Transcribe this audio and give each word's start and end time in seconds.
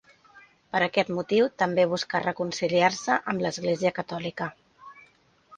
Per 0.75 0.79
aquest 0.85 1.11
motiu, 1.17 1.49
també 1.63 1.85
buscà 1.91 2.21
reconciliar-se 2.25 3.19
amb 3.35 3.45
l'Església 3.47 3.93
catòlica. 3.99 4.53